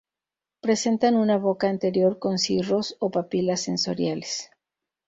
[0.61, 4.49] Presentan una boca anterior con cirros o papilas sensoriales.